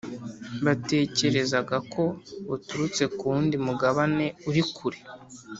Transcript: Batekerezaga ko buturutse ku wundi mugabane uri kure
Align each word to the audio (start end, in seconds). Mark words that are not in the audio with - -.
Batekerezaga 0.65 1.77
ko 1.93 2.03
buturutse 2.47 3.03
ku 3.15 3.23
wundi 3.33 3.55
mugabane 3.65 4.25
uri 4.49 4.63
kure 4.75 4.99